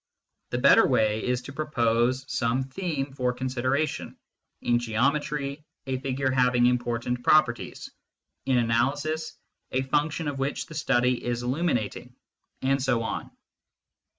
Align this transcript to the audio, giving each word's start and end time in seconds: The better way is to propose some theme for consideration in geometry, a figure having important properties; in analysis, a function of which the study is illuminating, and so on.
The 0.49 0.57
better 0.57 0.87
way 0.87 1.23
is 1.23 1.43
to 1.43 1.53
propose 1.53 2.25
some 2.27 2.63
theme 2.63 3.13
for 3.13 3.31
consideration 3.33 4.17
in 4.63 4.79
geometry, 4.79 5.63
a 5.85 5.99
figure 5.99 6.31
having 6.31 6.65
important 6.65 7.23
properties; 7.23 7.91
in 8.47 8.57
analysis, 8.57 9.37
a 9.71 9.83
function 9.83 10.27
of 10.27 10.39
which 10.39 10.65
the 10.65 10.73
study 10.73 11.23
is 11.23 11.43
illuminating, 11.43 12.15
and 12.63 12.81
so 12.81 13.03
on. 13.03 13.29